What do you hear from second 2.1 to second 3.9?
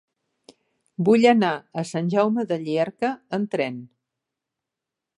Jaume de Llierca amb tren.